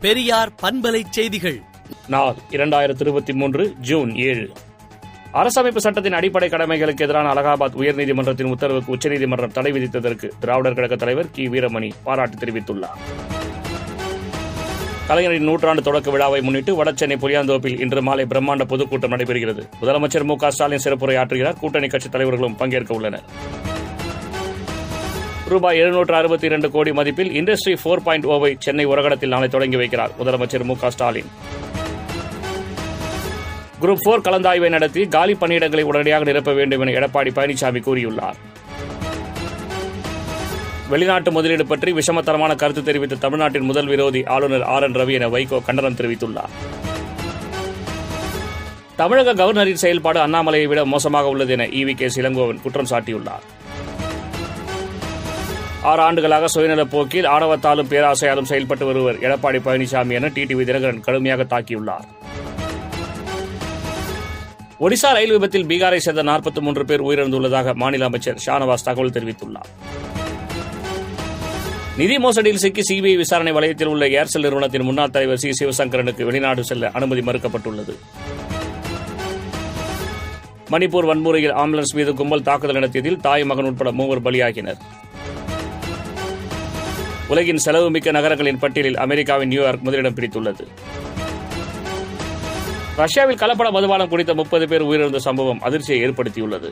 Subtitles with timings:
[0.00, 1.62] பெரியார் பண்பலை செய்திகள்.
[2.06, 4.52] நாள் இரண்டாயிரத்தி இருபத்தி மூன்று ஜூன் ஏழு.
[5.32, 11.48] அரசமைப்பு சட்டத்தின் அடிப்படை கடமைகளுக்கு எதிரான அலகாபாத் உயர்நீதிமன்றத்தின் உத்தரவுக்கு உச்சநீதிமன்றம் தடை விதித்ததற்கு திராவிடர் கழக தலைவர் கி.
[11.48, 12.98] வீரமணி பாராட்டு தெரிவித்துள்ளார்.
[15.06, 19.68] கலைஞரின் நூற்றாண்டு தொடக்க விழாவை முன்னிட்டு வடசென்னை புளியாந்தோப்பில் இன்று மாலை பிரம்மாண்ட பொதுக்கூட்டம் நடைபெறுகிறது.
[19.82, 21.56] முதலமைச்சர் மு க ஸ்டாலின் சிறப்புரையாற்றுகிறார்.
[21.56, 23.22] கூட்டணி கட்சித் தலைவர்களும் பங்கேற்க உள்ளனர்
[25.48, 30.12] ரூபாய் எழுநூற்று அறுபத்தி இரண்டு கோடி மதிப்பில் இண்டஸ்ட்ரி போர் பாயிண்ட் ஓவை சென்னை உரகடத்தில் நாளை தொடங்கி வைக்கிறார்.
[30.18, 31.30] முதலமைச்சர் மு ஸ்டாலின்.
[33.80, 38.38] குரூப் போர் கலந்தாய்வை நடத்தி காலி பணியிடங்களை உடனடியாக நிரப்ப வேண்டும் என எடப்பாடி பழனிசாமி கூறியுள்ளார்.
[40.88, 45.64] வெளிநாட்டு முதலீடு பற்றி விஷமத்தரமான கருத்து தெரிவித்த தமிழ்நாட்டின் முதல் விரோதி ஆளுநர் ஆர் என் ரவி என வைகோ
[45.64, 46.54] கண்டனம் தெரிவித்துள்ளார்.
[48.96, 53.57] தமிழக கவர்னரின் செயல்பாடு அண்ணாமலையை விட மோசமாக உள்ளது என இவி கே இளங்கோவன் குற்றம் சாட்டியுள்ளார்.
[55.82, 59.18] ஆறு ஆண்டுகளாக சுயநலப் போக்கில் ஆணவத்தாலும் பேராசையாலும் செயல்பட்டு வருவர்.
[59.18, 62.06] எடப்பாடி பழனிசாமி என டிடிவி தினகரன் கடுமையாக தாக்கியுள்ளார்.
[64.80, 69.70] ஒடிசா ரயில் விபத்தில் பீகாரை சேர்ந்த நாற்பத்தி மூன்று பேர் உயிரிழந்துள்ளதாக மாநில அமைச்சர் ஷானவாஸ் தகவல் தெரிவித்துள்ளார்.
[71.96, 75.64] நிதி மோசடியில் சிக்கி சிபிஐ விசாரணை வலயத்தில் உள்ள ஏர்செல் நிறுவனத்தின் முன்னாள் தலைவர் சி.
[75.64, 77.98] சிவசங்கரனுக்கு வெளிநாடு செல்ல அனுமதி மறுக்கப்பட்டுள்ளது.
[80.70, 84.76] மணிப்பூர் வன்முறையில் ஆம்புலன்ஸ் மீது கும்பல் தாக்குதல் நடத்தியதில் தாய் மகன் உட்பட மூவர் பலியாகினர்.
[87.28, 90.64] உலகின் செலவுமிக்க நகரங்களின் பட்டியலில் அமெரிக்காவின் நியூயார்க் முதலிடம் பிடித்துள்ளது.
[92.96, 96.70] ரஷ்யாவில் கலப்பட மதுபானம் குடித்த முப்பது பேர் உயிரிழந்த சம்பவம் அதிர்ச்சியை ஏற்படுத்தியுள்ளது.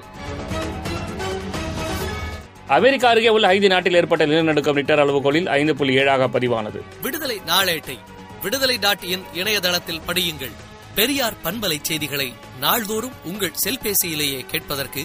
[2.66, 6.80] அமெரிக்கா அருகே உள்ள ஐந்து நாட்டில் ஏற்பட்ட நிலநடுக்கம் ரிக்டர் அளவுகோலில் ஐந்து புள்ளி ஏழாக பதிவானது.
[7.02, 7.98] விடுதலை நாளேட்டை
[8.42, 10.54] விடுதலை டாட் இன் இணையதளத்தில் படியுங்கள்.
[10.94, 15.04] பெரியார் பண்பலை செய்திகளை நாள்தோறும் உங்கள் செல்பேசியிலேயே கேட்பதற்கு